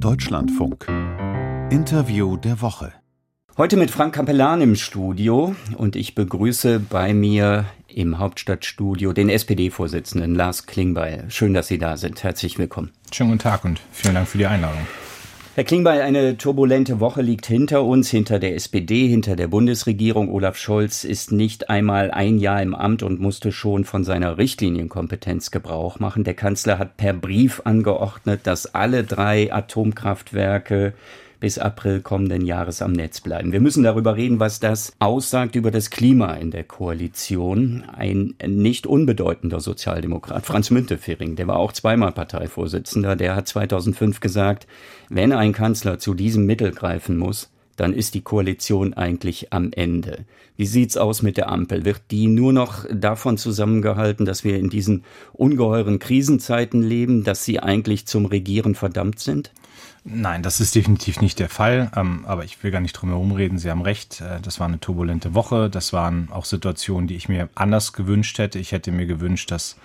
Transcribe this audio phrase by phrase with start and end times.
[0.00, 0.86] Deutschlandfunk.
[1.70, 2.92] Interview der Woche.
[3.56, 10.34] Heute mit Frank Capellan im Studio und ich begrüße bei mir im Hauptstadtstudio den SPD-Vorsitzenden
[10.34, 11.26] Lars Klingbeil.
[11.28, 12.22] Schön, dass Sie da sind.
[12.22, 12.90] Herzlich willkommen.
[13.12, 14.86] Schönen guten Tag und vielen Dank für die Einladung.
[15.56, 20.28] Herr Klingbeil, eine turbulente Woche liegt hinter uns, hinter der SPD, hinter der Bundesregierung.
[20.28, 25.52] Olaf Scholz ist nicht einmal ein Jahr im Amt und musste schon von seiner Richtlinienkompetenz
[25.52, 26.24] Gebrauch machen.
[26.24, 30.92] Der Kanzler hat per Brief angeordnet, dass alle drei Atomkraftwerke
[31.44, 33.52] bis April kommenden Jahres am Netz bleiben.
[33.52, 37.84] Wir müssen darüber reden, was das aussagt über das Klima in der Koalition.
[37.94, 44.66] Ein nicht unbedeutender Sozialdemokrat, Franz Müntefering, der war auch zweimal Parteivorsitzender, der hat 2005 gesagt,
[45.10, 50.24] wenn ein Kanzler zu diesem Mittel greifen muss, dann ist die Koalition eigentlich am Ende.
[50.56, 51.84] Wie sieht's aus mit der Ampel?
[51.84, 57.60] Wird die nur noch davon zusammengehalten, dass wir in diesen ungeheuren Krisenzeiten leben, dass sie
[57.60, 59.50] eigentlich zum Regieren verdammt sind?
[60.06, 61.90] Nein, das ist definitiv nicht der Fall.
[61.96, 63.58] Ähm, aber ich will gar nicht drum herum reden.
[63.58, 64.20] Sie haben recht.
[64.20, 65.70] Äh, das war eine turbulente Woche.
[65.70, 68.58] Das waren auch Situationen, die ich mir anders gewünscht hätte.
[68.58, 69.76] Ich hätte mir gewünscht, dass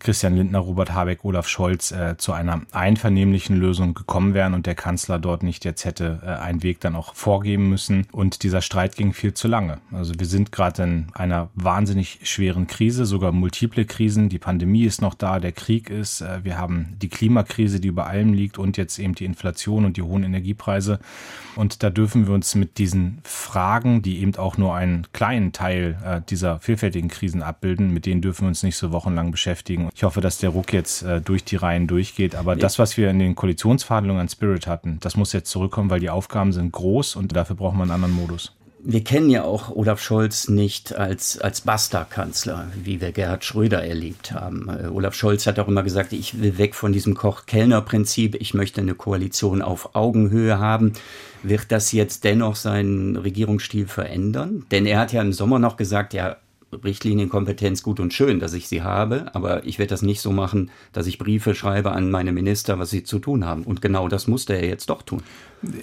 [0.00, 4.74] Christian Lindner, Robert Habeck, Olaf Scholz äh, zu einer einvernehmlichen Lösung gekommen wären und der
[4.74, 8.06] Kanzler dort nicht jetzt hätte äh, einen Weg dann auch vorgeben müssen.
[8.12, 9.78] Und dieser Streit ging viel zu lange.
[9.92, 14.28] Also wir sind gerade in einer wahnsinnig schweren Krise, sogar multiple Krisen.
[14.28, 18.06] Die Pandemie ist noch da, der Krieg ist, äh, wir haben die Klimakrise, die über
[18.06, 21.00] allem liegt und jetzt eben die Inflation und die hohen Energiepreise.
[21.56, 25.98] Und da dürfen wir uns mit diesen Fragen, die eben auch nur einen kleinen Teil
[26.04, 30.04] äh, dieser vielfältigen Krisen abbilden, mit denen dürfen wir uns nicht so wochenlang beschäftigen ich
[30.04, 32.34] hoffe, dass der Ruck jetzt äh, durch die Reihen durchgeht.
[32.34, 32.58] Aber ja.
[32.58, 36.10] das, was wir in den Koalitionsverhandlungen an Spirit hatten, das muss jetzt zurückkommen, weil die
[36.10, 38.54] Aufgaben sind groß und dafür brauchen wir einen anderen Modus.
[38.80, 44.32] Wir kennen ja auch Olaf Scholz nicht als, als Basta-Kanzler, wie wir Gerhard Schröder erlebt
[44.32, 44.68] haben.
[44.68, 48.80] Äh, Olaf Scholz hat auch immer gesagt, ich will weg von diesem Koch-Kellner-Prinzip, ich möchte
[48.80, 50.92] eine Koalition auf Augenhöhe haben.
[51.42, 54.64] Wird das jetzt dennoch seinen Regierungsstil verändern?
[54.70, 56.36] Denn er hat ja im Sommer noch gesagt, ja,
[56.72, 60.70] Richtlinienkompetenz gut und schön, dass ich sie habe, aber ich werde das nicht so machen,
[60.92, 63.64] dass ich Briefe schreibe an meine Minister, was sie zu tun haben.
[63.64, 65.22] Und genau das musste er jetzt doch tun.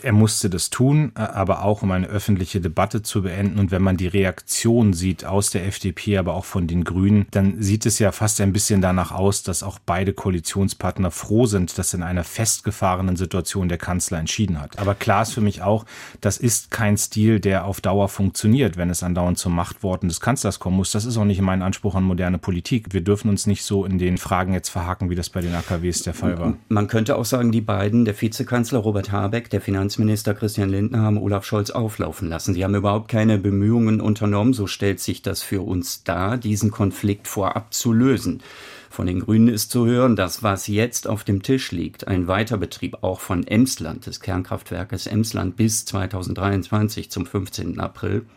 [0.02, 3.60] Er musste das tun, aber auch um eine öffentliche Debatte zu beenden.
[3.60, 7.62] Und wenn man die Reaktion sieht aus der FDP, aber auch von den Grünen, dann
[7.62, 11.94] sieht es ja fast ein bisschen danach aus, dass auch beide Koalitionspartner froh sind, dass
[11.94, 14.80] in einer festgefahrenen Situation der Kanzler entschieden hat.
[14.80, 15.86] Aber klar ist für mich auch,
[16.22, 20.60] das ist kein Stil, der auf Dauer funktioniert, wenn es andauernd zum Machtworten des Kanzlers
[20.60, 20.92] kommen muss.
[20.92, 22.94] Das ist auch nicht mein Anspruch an moderne Politik.
[22.94, 26.04] Wir dürfen uns nicht so in den Fragen jetzt verhaken, wie das bei den AKWs
[26.04, 26.54] der Fall war.
[26.70, 31.18] Man könnte auch sagen, die beiden, der Vizekanzler Robert Habeck, der Finanzminister Christian Lindner haben
[31.18, 32.54] Olaf Scholz auflaufen lassen.
[32.54, 37.28] Sie haben überhaupt keine Bemühungen unternommen, so stellt sich das für uns dar, diesen Konflikt
[37.28, 38.44] vorab zu lösen.
[38.92, 43.00] Von den Grünen ist zu hören, dass was jetzt auf dem Tisch liegt, ein Weiterbetrieb
[43.02, 47.80] auch von Emsland, des Kernkraftwerkes Emsland bis 2023 zum 15.
[47.80, 48.28] April,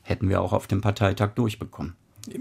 [0.00, 1.96] hätten wir auch auf dem Parteitag durchbekommen.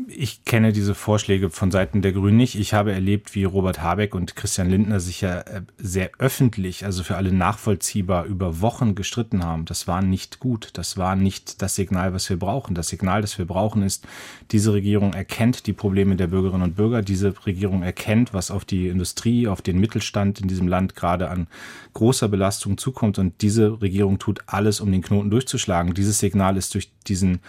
[0.07, 2.55] Ich kenne diese Vorschläge von Seiten der Grünen nicht.
[2.55, 7.03] Ich habe erlebt, wie Robert Habeck und Christian Lindner sich ja äh, sehr öffentlich, also
[7.03, 9.65] für alle nachvollziehbar, über Wochen gestritten haben.
[9.65, 10.71] Das war nicht gut.
[10.73, 12.75] Das war nicht das Signal, was wir brauchen.
[12.75, 14.07] Das Signal, das wir brauchen, ist,
[14.51, 17.01] diese Regierung erkennt die Probleme der Bürgerinnen und Bürger.
[17.01, 21.47] Diese Regierung erkennt, was auf die Industrie, auf den Mittelstand in diesem Land gerade an
[21.93, 23.19] großer Belastung zukommt.
[23.19, 25.93] Und diese Regierung tut alles, um den Knoten durchzuschlagen.
[25.93, 27.39] Dieses Signal ist durch diesen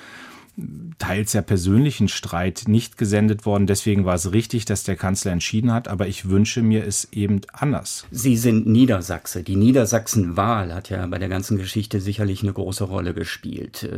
[0.99, 3.67] teils ja persönlichen Streit nicht gesendet worden.
[3.67, 7.41] Deswegen war es richtig, dass der Kanzler entschieden hat, aber ich wünsche mir es eben
[7.53, 8.05] anders.
[8.11, 9.43] Sie sind Niedersachse.
[9.43, 13.89] Die Niedersachsen-Wahl hat ja bei der ganzen Geschichte sicherlich eine große Rolle gespielt.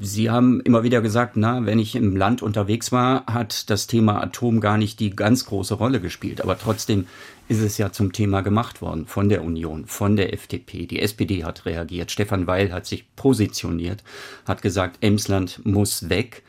[0.00, 4.22] Sie haben immer wieder gesagt, na, wenn ich im Land unterwegs war, hat das Thema
[4.22, 6.40] Atom gar nicht die ganz große Rolle gespielt.
[6.40, 7.06] Aber trotzdem
[7.48, 10.86] ist es ja zum Thema gemacht worden von der Union, von der FDP.
[10.86, 12.10] Die SPD hat reagiert.
[12.10, 14.02] Stefan Weil hat sich positioniert,
[14.46, 16.42] hat gesagt, Emsland muss weg.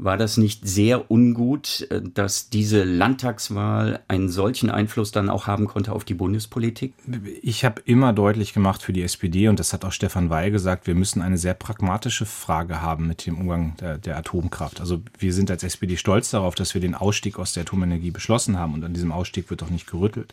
[0.00, 5.66] War das nicht sehr ungut, äh, dass diese Landtagswahl einen solchen Einfluss dann auch haben
[5.66, 6.94] konnte auf die Bundespolitik?
[7.42, 10.86] Ich habe immer deutlich gemacht für die SPD, und das hat auch Stefan Weil gesagt,
[10.86, 14.80] wir müssen eine sehr pragmatische Frage haben mit dem Umgang der, der Atomkraft.
[14.80, 18.56] Also wir sind als SPD stolz darauf, dass wir den Ausstieg aus der Atomenergie beschlossen
[18.56, 20.32] haben, und an diesem Ausstieg wird auch nicht gerüttelt.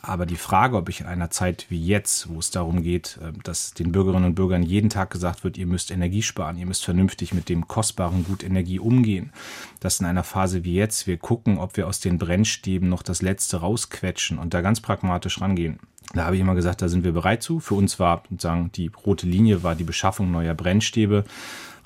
[0.00, 3.32] Aber die Frage, ob ich in einer Zeit wie jetzt, wo es darum geht, äh,
[3.42, 6.84] dass den Bürgerinnen und Bürgern jeden Tag gesagt wird, ihr müsst Energie sparen, ihr müsst
[6.84, 9.32] vernünftig mit dem kostbaren Gut Energie umgehen,
[9.80, 13.22] dass in einer Phase wie jetzt wir gucken, ob wir aus den Brennstäben noch das
[13.22, 15.78] Letzte rausquetschen und da ganz pragmatisch rangehen.
[16.14, 17.60] Da habe ich immer gesagt, da sind wir bereit zu.
[17.60, 21.24] Für uns war sozusagen die rote Linie war die Beschaffung neuer Brennstäbe.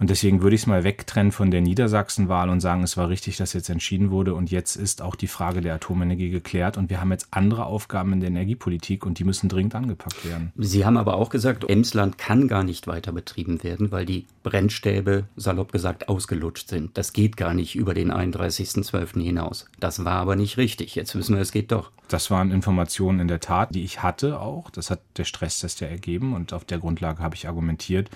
[0.02, 3.36] Und deswegen würde ich es mal wegtrennen von der Niedersachsenwahl und sagen, es war richtig,
[3.36, 4.34] dass jetzt entschieden wurde.
[4.34, 6.76] Und jetzt ist auch die Frage der Atomenergie geklärt.
[6.76, 10.50] Und wir haben jetzt andere Aufgaben in der Energiepolitik und die müssen dringend angepackt werden.
[10.56, 15.28] Sie haben aber auch gesagt, Emsland kann gar nicht weiter betrieben werden, weil die Brennstäbe,
[15.36, 16.98] salopp gesagt, ausgelutscht sind.
[16.98, 19.22] Das geht gar nicht über den 31.12.
[19.22, 19.66] hinaus.
[19.78, 20.96] Das war aber nicht richtig.
[20.96, 21.92] Jetzt wissen wir, es geht doch.
[22.08, 24.68] Das waren Informationen in der Tat, die ich hatte auch.
[24.70, 28.10] Das hat der Stresstest ja ergeben und auf der Grundlage habe ich argumentiert.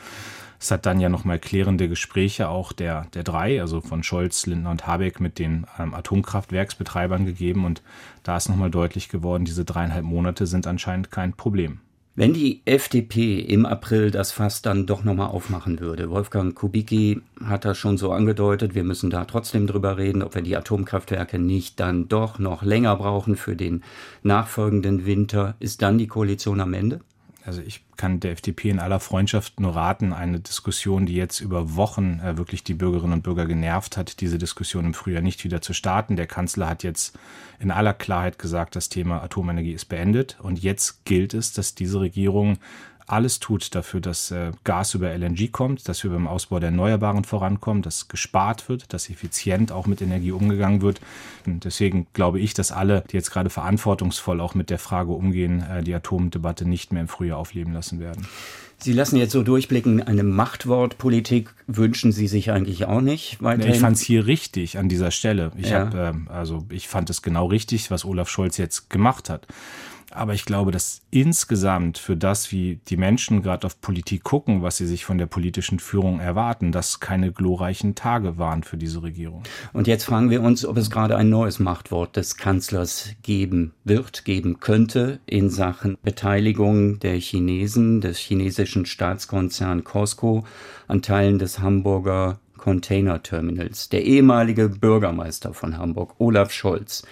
[0.67, 4.73] Es hat dann ja nochmal klärende Gespräche auch der, der drei, also von Scholz, Lindner
[4.73, 7.65] und Habeck mit den ähm, Atomkraftwerksbetreibern gegeben.
[7.65, 7.83] Und
[8.25, 11.79] da ist nochmal deutlich geworden, diese dreieinhalb Monate sind anscheinend kein Problem.
[12.17, 17.65] Wenn die FDP im April das Fass dann doch nochmal aufmachen würde, Wolfgang Kubicki hat
[17.65, 21.79] das schon so angedeutet, wir müssen da trotzdem drüber reden, ob wir die Atomkraftwerke nicht
[21.79, 23.85] dann doch noch länger brauchen für den
[24.25, 25.55] nachfolgenden Winter.
[25.61, 27.03] Ist dann die Koalition am Ende?
[27.47, 31.77] Also ich kann der FDP in aller Freundschaft nur raten, eine Diskussion, die jetzt über
[31.77, 35.63] Wochen äh, wirklich die Bürgerinnen und Bürger genervt hat, diese Diskussion im Frühjahr nicht wieder
[35.63, 36.17] zu starten.
[36.17, 37.17] Der Kanzler hat jetzt
[37.61, 40.37] in aller Klarheit gesagt, das Thema Atomenergie ist beendet.
[40.43, 42.59] Und jetzt gilt es, dass diese Regierung
[43.07, 47.25] alles tut dafür, dass äh, Gas über LNG kommt, dass wir beim Ausbau der Erneuerbaren
[47.25, 51.01] vorankommen, dass gespart wird, dass effizient auch mit Energie umgegangen wird.
[51.47, 55.65] Und deswegen glaube ich, dass alle, die jetzt gerade verantwortungsvoll auch mit der Frage umgehen,
[55.71, 58.27] äh, die Atomdebatte nicht mehr im Frühjahr aufleben lassen werden.
[58.79, 63.73] Sie lassen jetzt so durchblicken, eine Machtwortpolitik wünschen Sie sich eigentlich auch nicht weiterhin.
[63.73, 65.51] Ich fand es hier richtig an dieser Stelle.
[65.57, 65.81] Ich ja.
[65.81, 69.47] habe, äh, also ich fand es genau richtig, was Olaf Scholz jetzt gemacht hat.
[70.13, 74.77] Aber ich glaube, dass insgesamt für das, wie die Menschen gerade auf Politik gucken, was
[74.77, 79.43] sie sich von der politischen Führung erwarten, das keine glorreichen Tage waren für diese Regierung.
[79.73, 84.25] Und jetzt fragen wir uns, ob es gerade ein neues Machtwort des Kanzlers geben wird,
[84.25, 90.45] geben könnte in Sachen Beteiligung der Chinesen, des chinesischen Staatskonzern Costco
[90.87, 93.91] an Teilen des Hamburger Container Terminals.
[93.91, 97.05] Der ehemalige Bürgermeister von Hamburg, Olaf Scholz,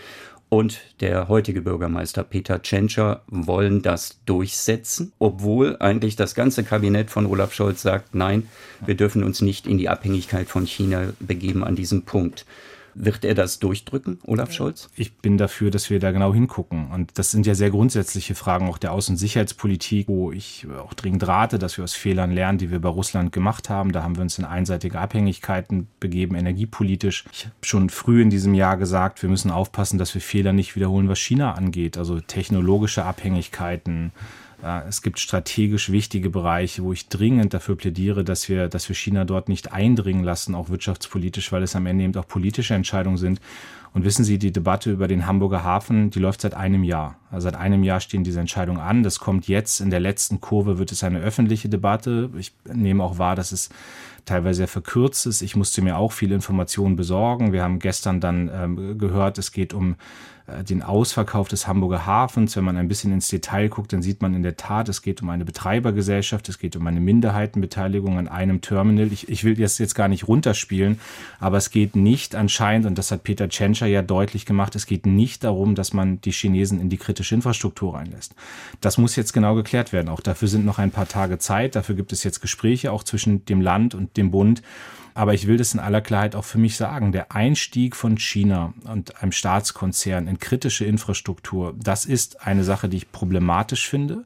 [0.55, 7.27] und der heutige Bürgermeister Peter Tschentscher wollen das durchsetzen, obwohl eigentlich das ganze Kabinett von
[7.27, 8.49] Olaf Scholz sagt, nein,
[8.87, 12.47] wir dürfen uns nicht in die Abhängigkeit von China begeben an diesem Punkt.
[12.95, 14.89] Wird er das durchdrücken, Olaf Scholz?
[14.97, 16.91] Ich bin dafür, dass wir da genau hingucken.
[16.93, 20.95] Und das sind ja sehr grundsätzliche Fragen auch der Außen- und Sicherheitspolitik, wo ich auch
[20.95, 23.93] dringend rate, dass wir aus Fehlern lernen, die wir bei Russland gemacht haben.
[23.93, 27.25] Da haben wir uns in einseitige Abhängigkeiten begeben, energiepolitisch.
[27.33, 30.77] Ich habe schon früh in diesem Jahr gesagt, wir müssen aufpassen, dass wir Fehler nicht
[30.77, 31.99] wiederholen, was China angeht.
[31.99, 34.13] Also technologische Abhängigkeiten,
[34.89, 39.25] es gibt strategisch wichtige Bereiche, wo ich dringend dafür plädiere, dass wir, dass wir China
[39.25, 43.41] dort nicht eindringen lassen, auch wirtschaftspolitisch, weil es am Ende eben auch politische Entscheidungen sind.
[43.93, 47.17] Und wissen Sie, die Debatte über den Hamburger Hafen, die läuft seit einem Jahr.
[47.35, 49.03] Also seit einem Jahr stehen diese Entscheidungen an.
[49.03, 49.81] Das kommt jetzt.
[49.81, 52.31] In der letzten Kurve wird es eine öffentliche Debatte.
[52.39, 53.71] Ich nehme auch wahr, dass es
[54.25, 55.43] teilweise sehr verkürzt ist.
[55.43, 57.53] Ich musste mir auch viele Informationen besorgen.
[57.53, 59.97] Wir haben gestern dann ähm, gehört, es geht um
[60.47, 62.57] äh, den Ausverkauf des Hamburger Hafens.
[62.57, 65.23] Wenn man ein bisschen ins Detail guckt, dann sieht man in der Tat, es geht
[65.23, 69.13] um eine Betreibergesellschaft, es geht um eine Minderheitenbeteiligung an einem Terminal.
[69.13, 71.01] Ich, ich will das jetzt gar nicht runterspielen,
[71.41, 75.07] aber es geht nicht anscheinend, und das hat Peter Tschentscher ja deutlich gemacht, es geht
[75.07, 78.35] nicht darum, dass man die Chinesen in die kritische Infrastruktur reinlässt.
[78.81, 80.09] Das muss jetzt genau geklärt werden.
[80.09, 81.75] Auch dafür sind noch ein paar Tage Zeit.
[81.75, 84.63] Dafür gibt es jetzt Gespräche auch zwischen dem Land und dem Bund.
[85.17, 87.13] Aber ich will das in aller Klarheit auch für mich sagen.
[87.13, 92.97] Der Einstieg von China und einem Staatskonzern in kritische Infrastruktur, das ist eine Sache, die
[92.97, 94.25] ich problematisch finde.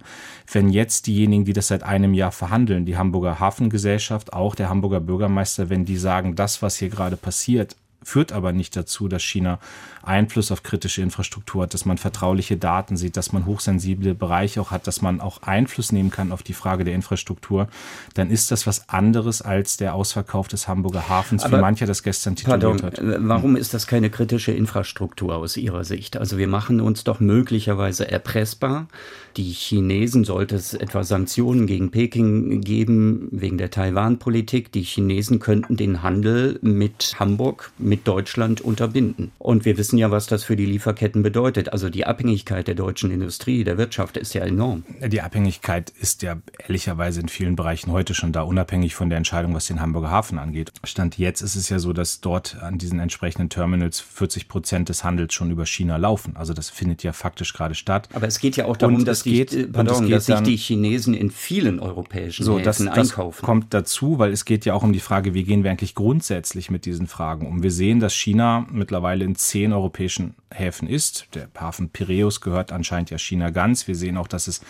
[0.51, 5.01] Wenn jetzt diejenigen, die das seit einem Jahr verhandeln, die Hamburger Hafengesellschaft, auch der Hamburger
[5.01, 9.59] Bürgermeister, wenn die sagen, das, was hier gerade passiert, führt aber nicht dazu, dass China
[10.03, 14.71] Einfluss auf kritische Infrastruktur hat, dass man vertrauliche Daten sieht, dass man hochsensible Bereiche auch
[14.71, 17.69] hat, dass man auch Einfluss nehmen kann auf die Frage der Infrastruktur,
[18.15, 22.03] dann ist das was anderes als der Ausverkauf des Hamburger Hafens, Aber, wie mancher das
[22.03, 22.99] gestern tituliert hat.
[22.99, 26.17] Äh, warum ist das keine kritische Infrastruktur aus Ihrer Sicht?
[26.17, 28.89] Also wir machen uns doch möglicherweise erpressbar.
[29.37, 35.77] Die Chinesen, sollte es etwa Sanktionen gegen Peking geben wegen der Taiwan-Politik, die Chinesen könnten
[35.77, 39.33] den Handel mit Hamburg, mit Deutschland unterbinden.
[39.39, 41.73] Und wir wissen ja, was das für die Lieferketten bedeutet.
[41.73, 44.85] Also die Abhängigkeit der deutschen Industrie, der Wirtschaft ist ja enorm.
[45.07, 49.55] Die Abhängigkeit ist ja ehrlicherweise in vielen Bereichen heute schon da, unabhängig von der Entscheidung,
[49.55, 50.73] was den Hamburger Hafen angeht.
[50.85, 55.05] Stand jetzt ist es ja so, dass dort an diesen entsprechenden Terminals 40 Prozent des
[55.05, 56.37] Handels schon über China laufen.
[56.37, 58.09] Also das findet ja faktisch gerade statt.
[58.13, 61.31] Aber es geht ja auch darum, dass, geht, die, pardon, dass sich die Chinesen in
[61.31, 63.39] vielen europäischen so, Häfen das, einkaufen.
[63.41, 65.95] Das kommt dazu, weil es geht ja auch um die Frage, wie gehen wir eigentlich
[65.95, 67.63] grundsätzlich mit diesen Fragen um.
[67.63, 71.29] Wir sehen, dass China mittlerweile in zehn europäischen Häfen ist.
[71.35, 73.87] Der Hafen Piräus gehört anscheinend ja China ganz.
[73.87, 74.61] Wir sehen auch, dass es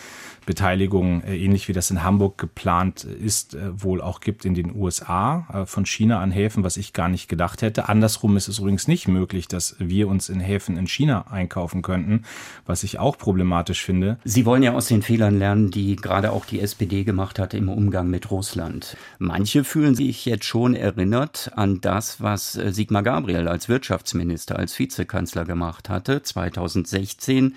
[0.48, 4.74] Beteiligung, äh, ähnlich wie das in Hamburg geplant ist, äh, wohl auch gibt in den
[4.74, 7.90] USA äh, von China an Häfen, was ich gar nicht gedacht hätte.
[7.90, 12.22] Andersrum ist es übrigens nicht möglich, dass wir uns in Häfen in China einkaufen könnten,
[12.64, 14.18] was ich auch problematisch finde.
[14.24, 17.68] Sie wollen ja aus den Fehlern lernen, die gerade auch die SPD gemacht hat im
[17.68, 18.96] Umgang mit Russland.
[19.18, 25.44] Manche fühlen sich jetzt schon erinnert an das, was Sigmar Gabriel als Wirtschaftsminister, als Vizekanzler
[25.44, 27.54] gemacht hatte, 2016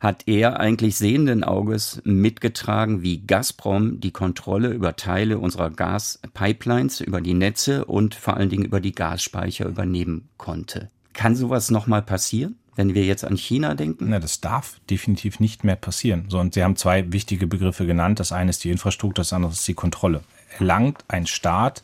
[0.00, 7.20] hat er eigentlich sehenden Auges mitgetragen, wie Gazprom die Kontrolle über Teile unserer Gaspipelines, über
[7.20, 10.90] die Netze und vor allen Dingen über die Gasspeicher übernehmen konnte.
[11.12, 12.56] Kann sowas nochmal passieren?
[12.74, 14.06] wenn wir jetzt an China denken?
[14.08, 16.24] Na, das darf definitiv nicht mehr passieren.
[16.28, 18.20] So, und Sie haben zwei wichtige Begriffe genannt.
[18.20, 20.22] Das eine ist die Infrastruktur, das andere ist die Kontrolle.
[20.58, 21.82] Erlangt ein Staat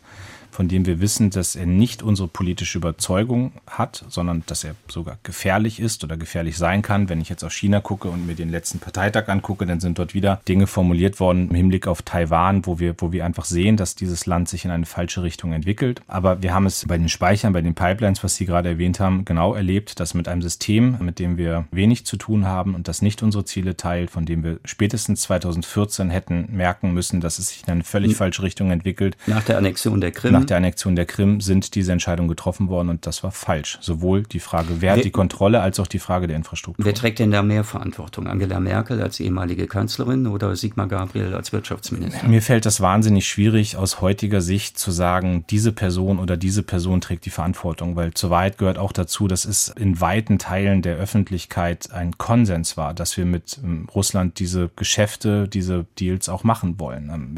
[0.58, 5.16] von dem wir wissen, dass er nicht unsere politische Überzeugung hat, sondern dass er sogar
[5.22, 7.08] gefährlich ist oder gefährlich sein kann.
[7.08, 10.14] Wenn ich jetzt auf China gucke und mir den letzten Parteitag angucke, dann sind dort
[10.14, 13.94] wieder Dinge formuliert worden im Hinblick auf Taiwan, wo wir, wo wir einfach sehen, dass
[13.94, 16.02] dieses Land sich in eine falsche Richtung entwickelt.
[16.08, 19.24] Aber wir haben es bei den Speichern, bei den Pipelines, was Sie gerade erwähnt haben,
[19.24, 23.00] genau erlebt, dass mit einem System, mit dem wir wenig zu tun haben und das
[23.00, 27.62] nicht unsere Ziele teilt, von dem wir spätestens 2014 hätten merken müssen, dass es sich
[27.62, 29.16] in eine völlig falsche Richtung entwickelt.
[29.28, 33.06] Nach der Annexion der Krim der Annexion der Krim sind diese Entscheidungen getroffen worden und
[33.06, 33.78] das war falsch.
[33.80, 36.84] Sowohl die Frage, wer, wer hat die Kontrolle, als auch die Frage der Infrastruktur.
[36.84, 38.26] Wer trägt denn da mehr Verantwortung?
[38.26, 42.26] Angela Merkel als ehemalige Kanzlerin oder Sigmar Gabriel als Wirtschaftsminister?
[42.26, 47.00] Mir fällt das wahnsinnig schwierig aus heutiger Sicht zu sagen, diese Person oder diese Person
[47.00, 50.96] trägt die Verantwortung, weil zur Wahrheit gehört auch dazu, dass es in weiten Teilen der
[50.96, 56.78] Öffentlichkeit ein Konsens war, dass wir mit ähm, Russland diese Geschäfte, diese Deals auch machen
[56.78, 57.10] wollen.
[57.12, 57.36] Ähm,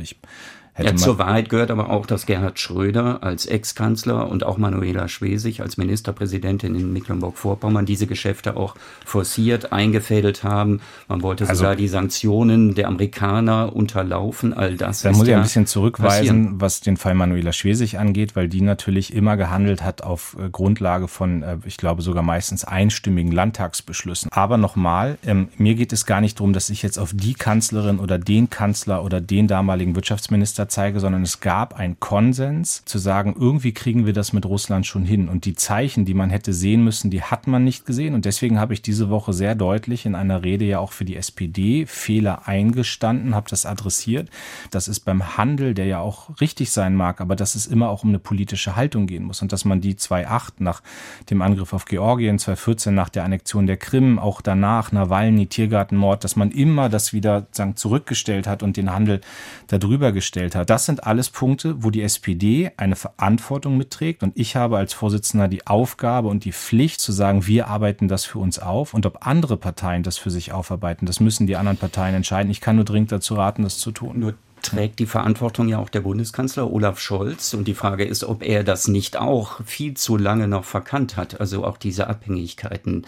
[0.82, 5.60] ja, zur Wahrheit gehört aber auch, dass Gerhard Schröder als Ex-Kanzler und auch Manuela Schwesig
[5.60, 10.80] als Ministerpräsidentin in Mecklenburg-Vorpommern diese Geschäfte auch forciert, eingefädelt haben.
[11.08, 15.02] Man wollte also, sogar die Sanktionen der Amerikaner unterlaufen, all das.
[15.02, 16.60] Da muss ich ein bisschen zurückweisen, passieren.
[16.60, 21.08] was den Fall Manuela Schwesig angeht, weil die natürlich immer gehandelt hat auf äh, Grundlage
[21.08, 24.30] von, äh, ich glaube sogar meistens einstimmigen Landtagsbeschlüssen.
[24.32, 27.99] Aber nochmal, ähm, mir geht es gar nicht darum, dass ich jetzt auf die Kanzlerin
[27.99, 33.34] oder den Kanzler oder den damaligen Wirtschaftsminister zeige, sondern es gab einen Konsens zu sagen,
[33.38, 35.28] irgendwie kriegen wir das mit Russland schon hin.
[35.28, 38.14] Und die Zeichen, die man hätte sehen müssen, die hat man nicht gesehen.
[38.14, 41.16] Und deswegen habe ich diese Woche sehr deutlich in einer Rede ja auch für die
[41.16, 44.28] SPD Fehler eingestanden, habe das adressiert.
[44.70, 48.02] Das ist beim Handel, der ja auch richtig sein mag, aber dass es immer auch
[48.04, 49.42] um eine politische Haltung gehen muss.
[49.42, 50.82] Und dass man die 2008 nach
[51.28, 56.36] dem Angriff auf Georgien, 2014 nach der Annexion der Krim, auch danach Nawalny, Tiergartenmord, dass
[56.36, 59.20] man immer das wieder sagen, zurückgestellt hat und den Handel
[59.68, 60.71] darüber gestellt hat.
[60.71, 65.49] Das sind alles Punkte, wo die SPD eine Verantwortung mitträgt und ich habe als Vorsitzender
[65.49, 69.26] die Aufgabe und die Pflicht zu sagen, wir arbeiten das für uns auf und ob
[69.26, 72.50] andere Parteien das für sich aufarbeiten, das müssen die anderen Parteien entscheiden.
[72.50, 74.19] Ich kann nur dringend dazu raten, das zu tun.
[74.19, 77.54] Nur trägt die Verantwortung ja auch der Bundeskanzler Olaf Scholz.
[77.54, 81.40] Und die Frage ist, ob er das nicht auch viel zu lange noch verkannt hat.
[81.40, 83.06] Also auch diese Abhängigkeiten.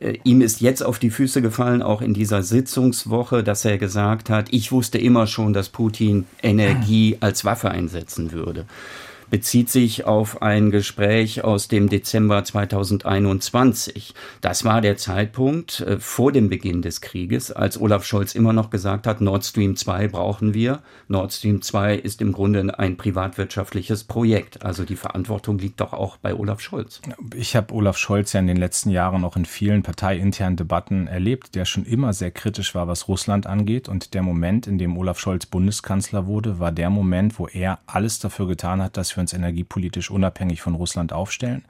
[0.00, 4.30] Äh, ihm ist jetzt auf die Füße gefallen, auch in dieser Sitzungswoche, dass er gesagt
[4.30, 8.66] hat, ich wusste immer schon, dass Putin Energie als Waffe einsetzen würde
[9.30, 14.14] bezieht sich auf ein Gespräch aus dem Dezember 2021.
[14.40, 18.70] Das war der Zeitpunkt äh, vor dem Beginn des Krieges, als Olaf Scholz immer noch
[18.70, 20.80] gesagt hat, Nord Stream 2 brauchen wir.
[21.08, 24.64] Nord Stream 2 ist im Grunde ein privatwirtschaftliches Projekt.
[24.64, 27.00] Also die Verantwortung liegt doch auch bei Olaf Scholz.
[27.34, 31.54] Ich habe Olaf Scholz ja in den letzten Jahren auch in vielen parteiinternen Debatten erlebt,
[31.54, 33.88] der schon immer sehr kritisch war, was Russland angeht.
[33.88, 38.18] Und der Moment, in dem Olaf Scholz Bundeskanzler wurde, war der Moment, wo er alles
[38.18, 41.64] dafür getan hat, dass wir uns energiepolitisch unabhängig von Russland aufstellen.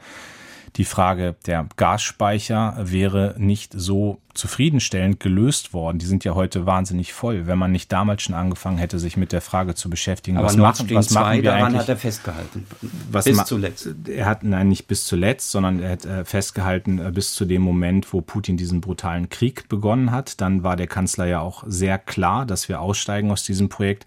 [0.77, 5.99] Die Frage der Gasspeicher wäre nicht so zufriedenstellend gelöst worden.
[6.01, 7.47] Die sind ja heute wahnsinnig voll.
[7.47, 10.57] Wenn man nicht damals schon angefangen hätte, sich mit der Frage zu beschäftigen, Aber was,
[10.57, 11.83] machen, was machen wir daran eigentlich?
[11.83, 12.67] hat er festgehalten.
[13.13, 13.89] Was bis zuletzt.
[14.09, 17.63] Er hat, nein, nicht bis zuletzt, sondern er hat äh, festgehalten äh, bis zu dem
[17.63, 20.41] Moment, wo Putin diesen brutalen Krieg begonnen hat.
[20.41, 24.07] Dann war der Kanzler ja auch sehr klar, dass wir aussteigen aus diesem Projekt.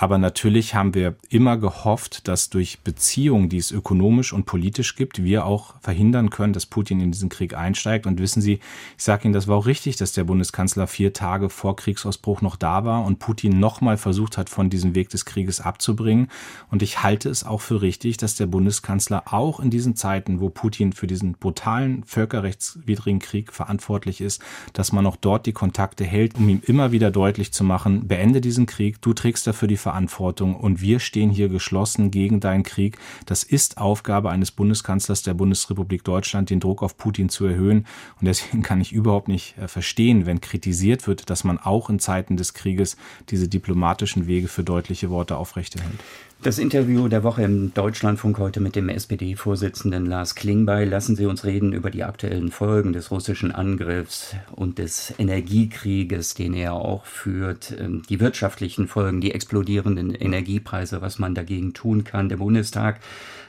[0.00, 5.24] Aber natürlich haben wir immer gehofft, dass durch Beziehungen, die es ökonomisch und politisch gibt,
[5.24, 8.06] wir auch verhindern können, dass Putin in diesen Krieg einsteigt.
[8.06, 8.60] Und wissen Sie,
[8.96, 12.54] ich sage Ihnen, das war auch richtig, dass der Bundeskanzler vier Tage vor Kriegsausbruch noch
[12.54, 16.28] da war und Putin nochmal versucht hat, von diesem Weg des Krieges abzubringen.
[16.70, 20.48] Und ich halte es auch für richtig, dass der Bundeskanzler auch in diesen Zeiten, wo
[20.48, 24.40] Putin für diesen brutalen, völkerrechtswidrigen Krieg verantwortlich ist,
[24.74, 28.40] dass man auch dort die Kontakte hält, um ihm immer wieder deutlich zu machen, beende
[28.40, 32.98] diesen Krieg, du trägst dafür die Verantwortung und wir stehen hier geschlossen gegen deinen Krieg.
[33.24, 37.86] Das ist Aufgabe eines Bundeskanzlers der Bundesrepublik Deutschland, den Druck auf Putin zu erhöhen.
[38.20, 42.00] Und deswegen kann ich überhaupt nicht äh, verstehen, wenn kritisiert wird, dass man auch in
[42.00, 42.98] Zeiten des Krieges
[43.30, 46.00] diese diplomatischen Wege für deutliche Worte aufrechterhält.
[46.40, 50.88] Das Interview der Woche im Deutschlandfunk heute mit dem SPD-Vorsitzenden Lars Klingbeil.
[50.88, 56.54] Lassen Sie uns reden über die aktuellen Folgen des russischen Angriffs und des Energiekrieges, den
[56.54, 57.74] er auch führt.
[57.76, 59.32] Ähm, die wirtschaftlichen Folgen, die
[59.78, 62.28] explodierenden Energiepreise, was man dagegen tun kann.
[62.28, 63.00] Der Bundestag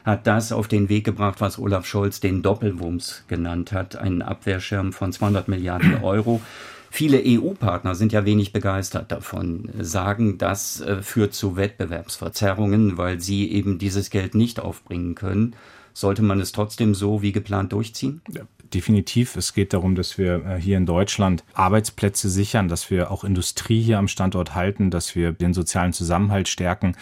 [0.06, 3.96] hat das auf den Weg gebracht, was Olaf Scholz den Doppelwumms genannt hat.
[3.96, 6.42] Einen Abwehrschirm von 200 Milliarden Euro.
[6.92, 13.52] Viele EU-Partner sind ja wenig begeistert davon, sagen, das äh, führt zu Wettbewerbsverzerrungen, weil sie
[13.52, 15.56] eben dieses Geld nicht aufbringen können.
[15.94, 18.22] Sollte man es trotzdem so wie geplant durchziehen?
[18.34, 18.42] Ja,
[18.74, 19.36] definitiv.
[19.36, 23.82] Es geht darum, dass wir äh, hier in Deutschland Arbeitsplätze sichern, dass wir auch Industrie
[23.82, 26.96] hier am Standort halten, dass wir den sozialen Zusammenhalt stärken.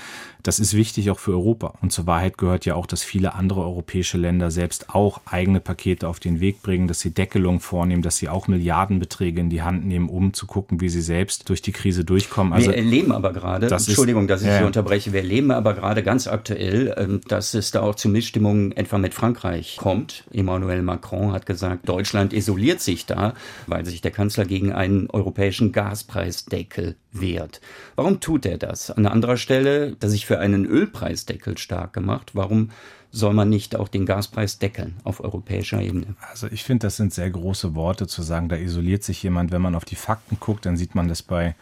[0.44, 1.74] Das ist wichtig auch für Europa.
[1.82, 6.08] Und zur Wahrheit gehört ja auch, dass viele andere europäische Länder selbst auch eigene Pakete
[6.08, 9.86] auf den Weg bringen, dass sie Deckelung vornehmen, dass sie auch Milliardenbeträge in die Hand
[9.86, 12.54] nehmen, um zu gucken, wie sie selbst durch die Krise durchkommen.
[12.54, 14.60] Also, wir erleben aber gerade, das Entschuldigung, ist, dass ich ja.
[14.60, 18.72] Sie unterbreche, wir erleben aber gerade ganz aktuell, ähm, dass es da auch zu Missstimmungen
[18.72, 20.24] etwa mit Frankreich kommt.
[20.32, 23.34] Emmanuel Macron hat gesagt, Deutschland isoliert sich da,
[23.66, 27.62] weil sich der Kanzler gegen einen europäischen Gaspreisdeckel wehrt.
[27.96, 28.92] Warum tut er das?
[28.92, 32.32] An anderer Stelle, dass sich für einen Ölpreisdeckel stark gemacht.
[32.34, 32.70] Warum
[33.12, 36.16] soll man nicht auch den Gaspreis deckeln auf europäischer Ebene?
[36.30, 39.52] Also ich finde, das sind sehr große Worte zu sagen, da isoliert sich jemand.
[39.52, 41.56] Wenn man auf die Fakten guckt, dann sieht man das bei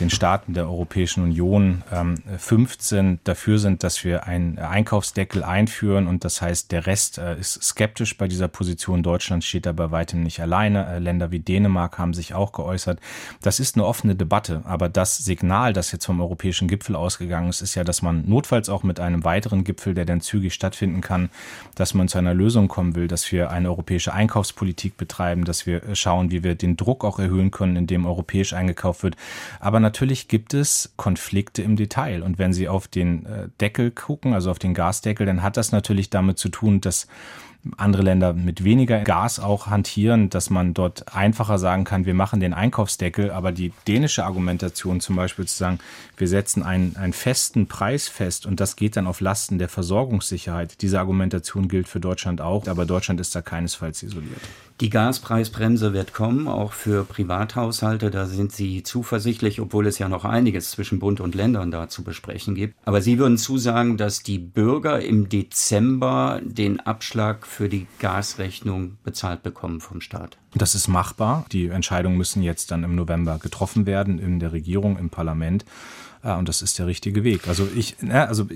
[0.00, 6.24] den Staaten der Europäischen Union ähm, 15 dafür sind, dass wir einen Einkaufsdeckel einführen und
[6.24, 9.04] das heißt, der Rest äh, ist skeptisch bei dieser Position.
[9.04, 10.86] Deutschland steht da bei weitem nicht alleine.
[10.86, 12.98] Äh, Länder wie Dänemark haben sich auch geäußert.
[13.40, 17.60] Das ist eine offene Debatte, aber das Signal, das jetzt vom europäischen Gipfel ausgegangen ist,
[17.60, 21.30] ist ja, dass man notfalls auch mit einem weiteren Gipfel, der dann zügig stattfinden kann,
[21.76, 25.84] dass man zu einer Lösung kommen will, dass wir eine europäische Einkaufspolitik betreiben, dass wir
[25.84, 29.16] äh, schauen, wie wir den Druck auch erhöhen können, indem europäisch eingekauft wird.
[29.60, 32.22] Aber natürlich gibt es Konflikte im Detail.
[32.22, 35.70] Und wenn Sie auf den äh, Deckel gucken, also auf den Gasdeckel, dann hat das
[35.70, 37.06] natürlich damit zu tun, dass
[37.76, 42.40] andere Länder mit weniger Gas auch hantieren, dass man dort einfacher sagen kann, wir machen
[42.40, 45.78] den Einkaufsdeckel, aber die dänische Argumentation zum Beispiel zu sagen,
[46.16, 50.82] wir setzen einen, einen festen Preis fest und das geht dann auf Lasten der Versorgungssicherheit.
[50.82, 54.40] Diese Argumentation gilt für Deutschland auch, aber Deutschland ist da keinesfalls isoliert.
[54.80, 58.10] Die Gaspreisbremse wird kommen, auch für Privathaushalte.
[58.10, 62.02] Da sind Sie zuversichtlich, obwohl es ja noch einiges zwischen Bund und Ländern da zu
[62.02, 62.74] besprechen gibt.
[62.84, 69.44] Aber Sie würden zusagen, dass die Bürger im Dezember den Abschlag für die Gasrechnung bezahlt
[69.44, 70.38] bekommen vom Staat.
[70.54, 71.46] Das ist machbar.
[71.52, 75.64] Die Entscheidungen müssen jetzt dann im November getroffen werden in der Regierung, im Parlament.
[76.24, 77.48] Und das ist der richtige Weg.
[77.48, 78.46] Also ich, also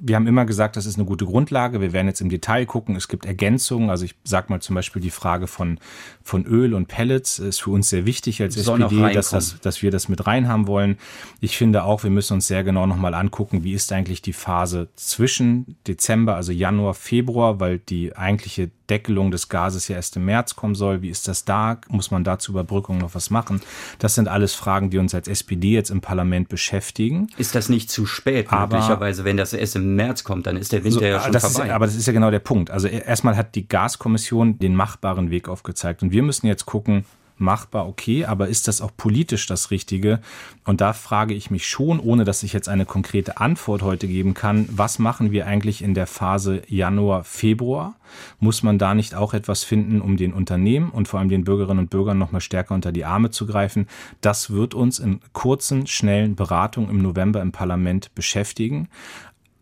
[0.00, 1.80] wir haben immer gesagt, das ist eine gute Grundlage.
[1.80, 2.96] Wir werden jetzt im Detail gucken.
[2.96, 3.90] Es gibt Ergänzungen.
[3.90, 5.78] Also ich sage mal zum Beispiel die Frage von,
[6.22, 9.82] von Öl und Pellets ist für uns sehr wichtig als Soll SPD, dass, das, dass
[9.82, 10.98] wir das mit rein haben wollen.
[11.40, 14.88] Ich finde auch, wir müssen uns sehr genau nochmal angucken, wie ist eigentlich die Phase
[14.96, 20.56] zwischen Dezember, also Januar, Februar, weil die eigentliche Deckelung des Gases ja erst im März
[20.56, 21.02] kommen soll.
[21.02, 21.78] Wie ist das da?
[21.88, 23.60] Muss man da zur Überbrückung noch was machen?
[23.98, 27.28] Das sind alles Fragen, die uns als SPD jetzt im Parlament beschäftigen.
[27.36, 30.72] Ist das nicht zu spät, aber, möglicherweise, wenn das erst im März kommt, dann ist
[30.72, 31.64] der Winter so, ja schon vorbei.
[31.66, 32.70] Ist, aber das ist ja genau der Punkt.
[32.70, 37.04] Also erstmal hat die Gaskommission den machbaren Weg aufgezeigt und wir müssen jetzt gucken,
[37.38, 40.20] machbar, okay, aber ist das auch politisch das Richtige?
[40.64, 44.34] Und da frage ich mich schon, ohne dass ich jetzt eine konkrete Antwort heute geben
[44.34, 47.96] kann, was machen wir eigentlich in der Phase Januar, Februar?
[48.38, 51.80] Muss man da nicht auch etwas finden, um den Unternehmen und vor allem den Bürgerinnen
[51.80, 53.86] und Bürgern noch mal stärker unter die Arme zu greifen?
[54.20, 58.88] Das wird uns in kurzen, schnellen Beratungen im November im Parlament beschäftigen.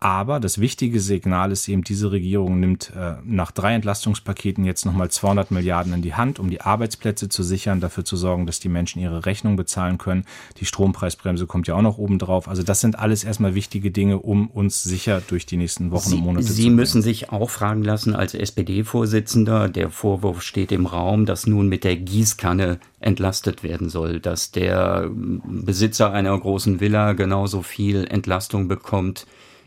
[0.05, 5.09] Aber das wichtige Signal ist eben, diese Regierung nimmt äh, nach drei Entlastungspaketen jetzt nochmal
[5.09, 8.69] 200 Milliarden in die Hand, um die Arbeitsplätze zu sichern, dafür zu sorgen, dass die
[8.69, 10.25] Menschen ihre Rechnung bezahlen können.
[10.57, 12.47] Die Strompreisbremse kommt ja auch noch oben drauf.
[12.47, 16.15] Also das sind alles erstmal wichtige Dinge, um uns sicher durch die nächsten Wochen Sie,
[16.17, 20.71] und Monate Sie zu Sie müssen sich auch fragen lassen als SPD-Vorsitzender, der Vorwurf steht
[20.71, 26.79] im Raum, dass nun mit der Gießkanne entlastet werden soll, dass der Besitzer einer großen
[26.79, 29.25] Villa genauso viel Entlastung bekommt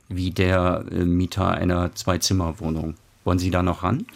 [0.08, 2.94] wie der äh, Mieter einer Zwei-Zimmer-Wohnung.
[3.24, 4.06] Wollen Sie da noch ran?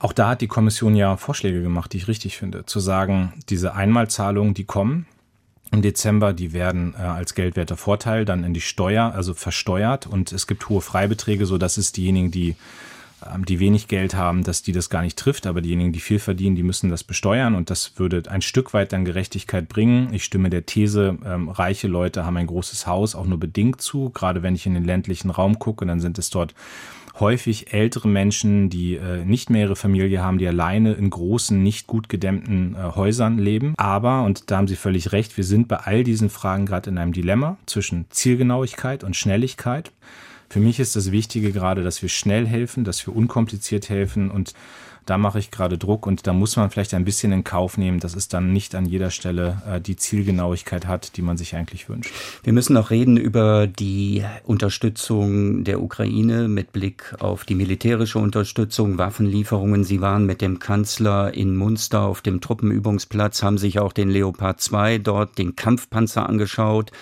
[0.00, 2.64] Auch da hat die Kommission ja Vorschläge gemacht, die ich richtig finde.
[2.66, 5.06] Zu sagen, diese Einmalzahlungen, die kommen
[5.72, 10.30] im Dezember, die werden äh, als geldwerter Vorteil dann in die Steuer, also versteuert und
[10.30, 12.56] es gibt hohe Freibeträge, so dass es diejenigen, die
[13.46, 16.56] die wenig Geld haben, dass die das gar nicht trifft, aber diejenigen, die viel verdienen,
[16.56, 20.12] die müssen das besteuern und das würde ein Stück weit dann Gerechtigkeit bringen.
[20.12, 24.10] Ich stimme der These, ähm, reiche Leute haben ein großes Haus auch nur bedingt zu,
[24.10, 26.54] gerade wenn ich in den ländlichen Raum gucke, dann sind es dort
[27.20, 31.86] häufig ältere Menschen, die äh, nicht mehr ihre Familie haben, die alleine in großen, nicht
[31.86, 33.74] gut gedämmten äh, Häusern leben.
[33.76, 36.98] Aber, und da haben Sie völlig recht, wir sind bei all diesen Fragen gerade in
[36.98, 39.92] einem Dilemma zwischen Zielgenauigkeit und Schnelligkeit.
[40.52, 44.52] Für mich ist das Wichtige gerade, dass wir schnell helfen, dass wir unkompliziert helfen und
[45.06, 48.00] da mache ich gerade Druck und da muss man vielleicht ein bisschen in Kauf nehmen,
[48.00, 51.88] dass es dann nicht an jeder Stelle äh, die Zielgenauigkeit hat, die man sich eigentlich
[51.88, 52.12] wünscht.
[52.42, 58.98] Wir müssen noch reden über die Unterstützung der Ukraine mit Blick auf die militärische Unterstützung,
[58.98, 59.84] Waffenlieferungen.
[59.84, 64.60] Sie waren mit dem Kanzler in Munster auf dem Truppenübungsplatz, haben sich auch den Leopard
[64.60, 66.92] 2 dort, den Kampfpanzer angeschaut.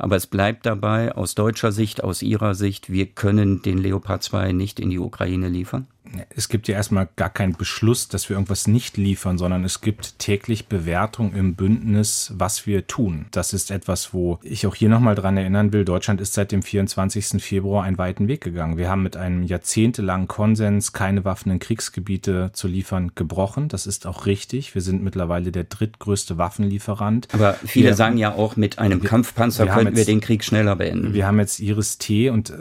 [0.00, 4.52] Aber es bleibt dabei, aus deutscher Sicht, aus Ihrer Sicht, wir können den Leopard 2
[4.52, 5.86] nicht in die Ukraine liefern?
[6.34, 10.18] Es gibt ja erstmal gar keinen Beschluss, dass wir irgendwas nicht liefern, sondern es gibt
[10.18, 13.26] täglich Bewertung im Bündnis, was wir tun.
[13.30, 15.84] Das ist etwas, wo ich auch hier nochmal dran erinnern will.
[15.84, 17.42] Deutschland ist seit dem 24.
[17.42, 18.76] Februar einen weiten Weg gegangen.
[18.76, 23.68] Wir haben mit einem jahrzehntelangen Konsens, keine Waffen in Kriegsgebiete zu liefern, gebrochen.
[23.68, 24.74] Das ist auch richtig.
[24.74, 27.28] Wir sind mittlerweile der drittgrößte Waffenlieferant.
[27.32, 30.20] Aber viele wir, sagen ja auch, mit einem wir, Kampfpanzer wir könnten jetzt, wir den
[30.20, 31.14] Krieg schneller beenden.
[31.14, 32.54] Wir haben jetzt Iris-T und äh,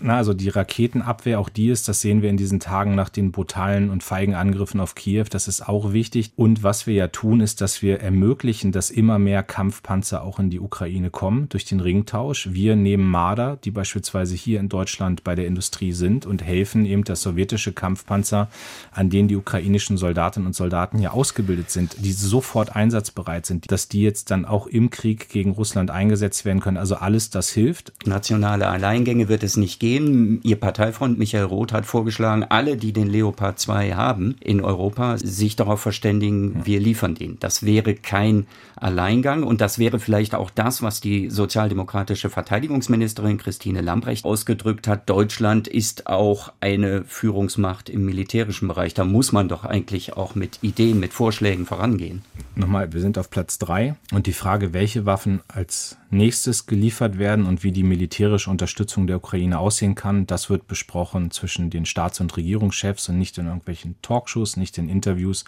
[0.00, 3.10] na, also die Raketenabwehr, auch die ist, das sehen wir in diesen Tagen Tagen nach
[3.10, 5.26] den brutalen und feigen Angriffen auf Kiew.
[5.28, 6.32] Das ist auch wichtig.
[6.36, 10.48] Und was wir ja tun, ist, dass wir ermöglichen, dass immer mehr Kampfpanzer auch in
[10.48, 12.48] die Ukraine kommen durch den Ringtausch.
[12.52, 17.04] Wir nehmen Marder, die beispielsweise hier in Deutschland bei der Industrie sind und helfen eben,
[17.04, 18.48] dass sowjetische Kampfpanzer,
[18.90, 23.88] an denen die ukrainischen Soldatinnen und Soldaten hier ausgebildet sind, die sofort einsatzbereit sind, dass
[23.88, 26.78] die jetzt dann auch im Krieg gegen Russland eingesetzt werden können.
[26.78, 27.92] Also alles das hilft.
[28.06, 30.40] Nationale Alleingänge wird es nicht geben.
[30.42, 35.56] Ihr Parteifreund Michael Roth hat vorgeschlagen, alle, die den Leopard 2 haben in Europa, sich
[35.56, 37.36] darauf verständigen, wir liefern den.
[37.40, 38.46] Das wäre kein
[38.76, 45.10] Alleingang und das wäre vielleicht auch das, was die sozialdemokratische Verteidigungsministerin Christine Lambrecht ausgedrückt hat.
[45.10, 48.94] Deutschland ist auch eine Führungsmacht im militärischen Bereich.
[48.94, 52.22] Da muss man doch eigentlich auch mit Ideen, mit Vorschlägen vorangehen.
[52.54, 57.46] Nochmal, wir sind auf Platz drei und die Frage, welche Waffen als nächstes geliefert werden
[57.46, 62.20] und wie die militärische Unterstützung der Ukraine aussehen kann, das wird besprochen zwischen den Staats-
[62.20, 65.44] und Regierungschefs und nicht in irgendwelchen Talkshows, nicht in Interviews.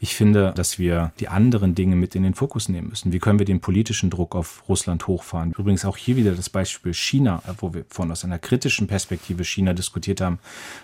[0.00, 3.12] Ich finde, dass wir die anderen Dinge mit in den Fokus nehmen müssen.
[3.14, 5.54] Wie können wir den politischen Druck auf Russland hochfahren?
[5.56, 9.72] Übrigens auch hier wieder das Beispiel China, wo wir von aus einer kritischen Perspektive China
[9.72, 10.38] diskutiert haben,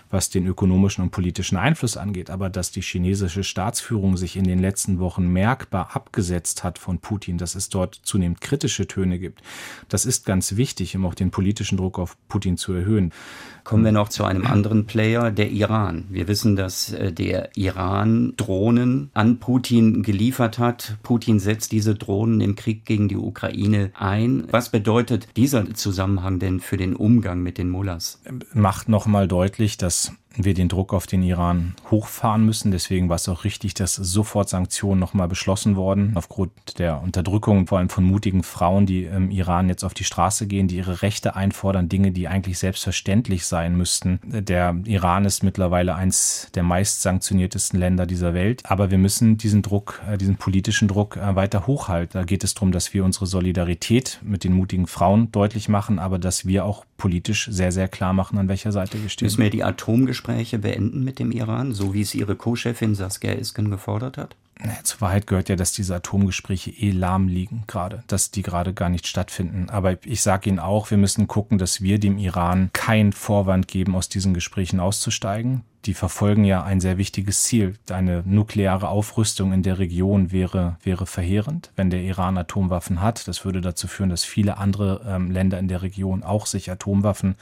[0.09, 2.31] was den ökonomischen und politischen Einfluss angeht.
[2.31, 7.37] Aber dass die chinesische Staatsführung sich in den letzten Wochen merkbar abgesetzt hat von Putin,
[7.37, 9.43] dass es dort zunehmend kritische Töne gibt,
[9.89, 13.13] das ist ganz wichtig, um auch den politischen Druck auf Putin zu erhöhen.
[13.63, 16.05] Kommen wir noch zu einem anderen Player, der Iran.
[16.09, 20.97] Wir wissen, dass äh, der Iran Drohnen an Putin geliefert hat.
[21.03, 24.45] Putin setzt diese Drohnen im Krieg gegen die Ukraine ein.
[24.49, 28.21] Was bedeutet dieser Zusammenhang denn für den Umgang mit den Mullahs?
[28.53, 32.71] Macht nochmal deutlich, dass wir den Druck auf den Iran hochfahren müssen.
[32.71, 37.79] Deswegen war es auch richtig, dass sofort Sanktionen nochmal beschlossen wurden, aufgrund der Unterdrückung vor
[37.79, 41.35] allem von mutigen Frauen, die im Iran jetzt auf die Straße gehen, die ihre Rechte
[41.35, 44.19] einfordern, Dinge, die eigentlich selbstverständlich sein müssten.
[44.23, 48.63] Der Iran ist mittlerweile eins der meist sanktioniertesten Länder dieser Welt.
[48.65, 52.19] Aber wir müssen diesen Druck, äh, diesen politischen Druck äh, weiter hochhalten.
[52.19, 56.19] Da geht es darum, dass wir unsere Solidarität mit den mutigen Frauen deutlich machen, aber
[56.19, 59.25] dass wir auch politisch sehr, sehr klar machen, an welcher Seite wir stehen.
[59.25, 59.63] Müssen wir die
[60.21, 64.35] Atomgespräche beenden mit dem Iran, so wie es Ihre Co-Chefin Saskia Isken gefordert hat?
[64.83, 68.89] Zur Wahrheit gehört ja, dass diese Atomgespräche eh lahm liegen gerade, dass die gerade gar
[68.89, 69.71] nicht stattfinden.
[69.71, 73.95] Aber ich sage Ihnen auch, wir müssen gucken, dass wir dem Iran keinen Vorwand geben,
[73.95, 77.75] aus diesen Gesprächen auszusteigen die verfolgen ja ein sehr wichtiges Ziel.
[77.89, 83.27] Eine nukleare Aufrüstung in der Region wäre, wäre verheerend, wenn der Iran Atomwaffen hat.
[83.27, 87.35] Das würde dazu führen, dass viele andere ähm, Länder in der Region auch sich Atomwaffen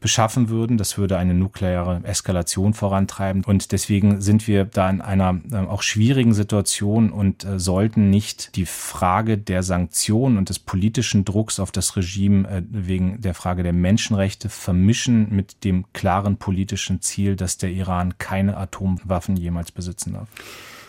[0.00, 0.78] beschaffen würden.
[0.78, 3.44] Das würde eine nukleare Eskalation vorantreiben.
[3.44, 8.56] Und deswegen sind wir da in einer äh, auch schwierigen Situation und äh, sollten nicht
[8.56, 13.62] die Frage der Sanktionen und des politischen Drucks auf das Regime äh, wegen der Frage
[13.62, 20.14] der Menschenrechte vermischen mit dem klaren politischen Ziel, dass der Iran keine Atomwaffen jemals besitzen
[20.14, 20.28] darf.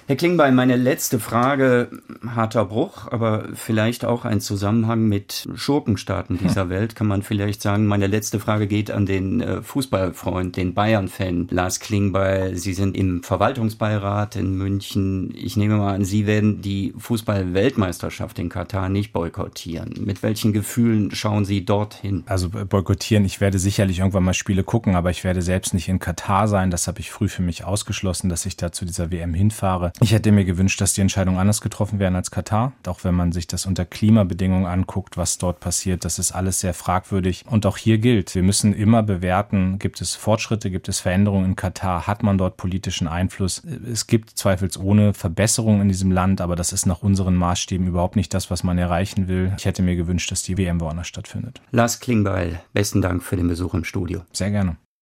[0.05, 1.87] Herr Klingbeil, meine letzte Frage,
[2.27, 7.85] harter Bruch, aber vielleicht auch ein Zusammenhang mit Schurkenstaaten dieser Welt, kann man vielleicht sagen.
[7.85, 12.57] Meine letzte Frage geht an den äh, Fußballfreund, den Bayern-Fan Lars Klingbeil.
[12.57, 15.33] Sie sind im Verwaltungsbeirat in München.
[15.37, 19.93] Ich nehme mal an, Sie werden die Fußball-Weltmeisterschaft in Katar nicht boykottieren.
[20.03, 22.23] Mit welchen Gefühlen schauen Sie dorthin?
[22.25, 25.99] Also boykottieren, ich werde sicherlich irgendwann mal Spiele gucken, aber ich werde selbst nicht in
[25.99, 26.71] Katar sein.
[26.71, 29.92] Das habe ich früh für mich ausgeschlossen, dass ich da zu dieser WM hinfahre.
[29.99, 32.73] Ich hätte mir gewünscht, dass die Entscheidungen anders getroffen werden als Katar.
[32.87, 36.73] Auch wenn man sich das unter Klimabedingungen anguckt, was dort passiert, das ist alles sehr
[36.73, 37.45] fragwürdig.
[37.47, 41.55] Und auch hier gilt, wir müssen immer bewerten, gibt es Fortschritte, gibt es Veränderungen in
[41.55, 43.61] Katar, hat man dort politischen Einfluss.
[43.89, 48.33] Es gibt zweifelsohne Verbesserungen in diesem Land, aber das ist nach unseren Maßstäben überhaupt nicht
[48.33, 49.53] das, was man erreichen will.
[49.57, 51.61] Ich hätte mir gewünscht, dass die WM woanders stattfindet.
[51.71, 54.21] Lars Klingbeil, besten Dank für den Besuch im Studio.
[54.33, 54.77] Sehr gerne.